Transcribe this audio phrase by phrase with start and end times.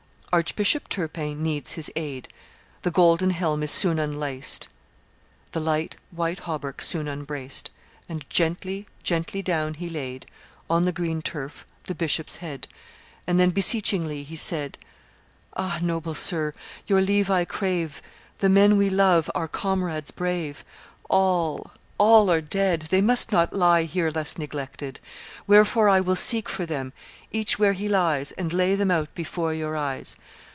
[0.33, 2.29] Archbishop Turpin needs his aid:
[2.83, 4.69] The golden helm is soon unlaced,
[5.51, 7.69] The light, white hauberk soon unbraced;
[8.07, 10.25] And gently, gently down he laid
[10.69, 12.69] On the green turf the bishop's head;
[13.27, 14.77] And then beseechingly he said,
[15.57, 15.79] "'Ah!
[15.81, 16.53] noble sir,
[16.87, 18.01] your leave I crave
[18.39, 20.63] The men we love, our comrades brave,
[21.09, 24.99] All, all are dead; they must not lie Here thus neglected;
[25.45, 26.93] wherefore I Will seek for them,
[27.31, 30.15] each where he lies, And lay them out before your eyes.